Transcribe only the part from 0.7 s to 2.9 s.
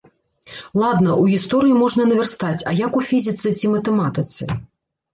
Ладна, у гісторыі можна навярстаць, а